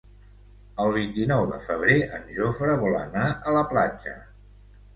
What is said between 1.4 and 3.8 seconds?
de febrer en Jofre vol anar a la